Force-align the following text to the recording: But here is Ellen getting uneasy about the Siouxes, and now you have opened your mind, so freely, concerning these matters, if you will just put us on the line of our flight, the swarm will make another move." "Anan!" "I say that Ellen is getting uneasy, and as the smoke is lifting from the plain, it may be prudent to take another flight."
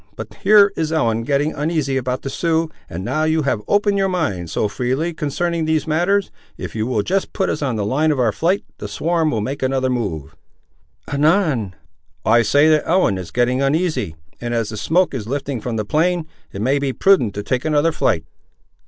But 0.15 0.33
here 0.41 0.73
is 0.75 0.91
Ellen 0.91 1.21
getting 1.21 1.53
uneasy 1.53 1.95
about 1.95 2.23
the 2.23 2.29
Siouxes, 2.31 2.71
and 2.89 3.05
now 3.05 3.23
you 3.23 3.43
have 3.43 3.61
opened 3.67 3.99
your 3.99 4.09
mind, 4.09 4.49
so 4.49 4.67
freely, 4.67 5.13
concerning 5.13 5.65
these 5.65 5.85
matters, 5.85 6.31
if 6.57 6.75
you 6.75 6.87
will 6.87 7.03
just 7.03 7.33
put 7.33 7.51
us 7.51 7.61
on 7.61 7.75
the 7.75 7.85
line 7.85 8.09
of 8.11 8.19
our 8.19 8.31
flight, 8.31 8.63
the 8.79 8.87
swarm 8.87 9.29
will 9.29 9.41
make 9.41 9.61
another 9.61 9.91
move." 9.91 10.35
"Anan!" 11.13 11.75
"I 12.25 12.41
say 12.41 12.67
that 12.69 12.87
Ellen 12.87 13.19
is 13.19 13.29
getting 13.29 13.61
uneasy, 13.61 14.15
and 14.41 14.55
as 14.55 14.69
the 14.69 14.77
smoke 14.77 15.13
is 15.13 15.27
lifting 15.27 15.61
from 15.61 15.75
the 15.75 15.85
plain, 15.85 16.25
it 16.51 16.63
may 16.63 16.79
be 16.79 16.93
prudent 16.93 17.35
to 17.35 17.43
take 17.43 17.63
another 17.63 17.91
flight." 17.91 18.25